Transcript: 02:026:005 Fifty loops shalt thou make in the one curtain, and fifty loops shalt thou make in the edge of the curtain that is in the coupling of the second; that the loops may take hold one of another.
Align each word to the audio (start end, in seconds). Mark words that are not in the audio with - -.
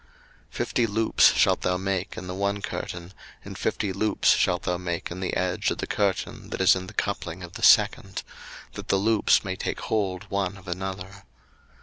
02:026:005 0.01 0.09
Fifty 0.55 0.87
loops 0.87 1.33
shalt 1.35 1.61
thou 1.61 1.77
make 1.77 2.17
in 2.17 2.25
the 2.25 2.33
one 2.33 2.59
curtain, 2.63 3.13
and 3.45 3.55
fifty 3.55 3.93
loops 3.93 4.29
shalt 4.29 4.63
thou 4.63 4.75
make 4.75 5.11
in 5.11 5.19
the 5.19 5.35
edge 5.37 5.69
of 5.69 5.77
the 5.77 5.85
curtain 5.85 6.49
that 6.49 6.59
is 6.59 6.75
in 6.75 6.87
the 6.87 6.93
coupling 6.93 7.43
of 7.43 7.53
the 7.53 7.61
second; 7.61 8.23
that 8.73 8.87
the 8.87 8.97
loops 8.97 9.43
may 9.43 9.55
take 9.55 9.79
hold 9.79 10.23
one 10.31 10.57
of 10.57 10.67
another. 10.67 11.23